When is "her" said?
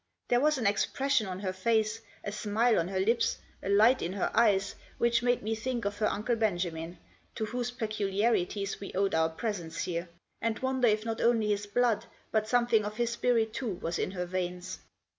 1.41-1.53, 2.87-2.99, 4.13-4.31, 5.99-6.07, 14.09-14.25